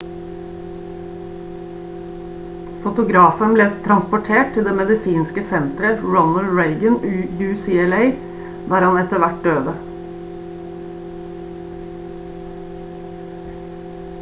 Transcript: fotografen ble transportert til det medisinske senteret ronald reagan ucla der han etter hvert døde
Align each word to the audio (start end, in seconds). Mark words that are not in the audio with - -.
fotografen 2.85 3.51
ble 3.57 3.67
transportert 3.87 4.49
til 4.55 4.65
det 4.69 4.73
medisinske 4.79 5.43
senteret 5.49 6.01
ronald 6.15 6.49
reagan 6.61 6.97
ucla 7.49 8.01
der 8.73 8.87
han 8.87 8.99
etter 9.03 9.23
hvert 9.25 9.47
døde 9.51 9.77